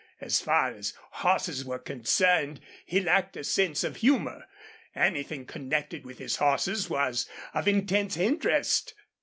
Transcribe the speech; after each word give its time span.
As 0.19 0.41
far 0.41 0.71
as 0.71 0.95
horses 1.11 1.63
were 1.63 1.77
concerned 1.77 2.59
he 2.87 2.99
lacked 2.99 3.37
a 3.37 3.43
sense 3.43 3.83
of 3.83 3.97
humor. 3.97 4.45
Anything 4.95 5.45
connected 5.45 6.05
with 6.05 6.17
his 6.17 6.37
horses 6.37 6.89
was 6.89 7.29
of 7.53 7.67
intense 7.67 8.17
interest. 8.17 8.95